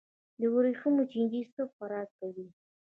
[0.39, 2.47] د وریښمو چینجی څه خوراک کوي؟